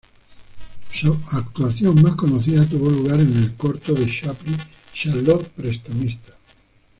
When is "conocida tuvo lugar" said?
2.15-3.19